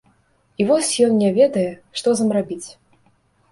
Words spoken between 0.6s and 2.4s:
І вось ён не ведае, што з ім